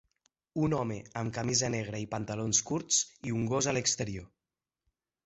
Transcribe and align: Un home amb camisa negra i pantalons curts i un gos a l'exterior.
Un 0.67 0.71
home 0.77 0.95
amb 1.19 1.33
camisa 1.35 1.69
negra 1.75 1.99
i 2.05 2.07
pantalons 2.13 2.63
curts 2.71 3.03
i 3.29 3.35
un 3.41 3.45
gos 3.53 3.69
a 3.73 3.77
l'exterior. 3.79 4.27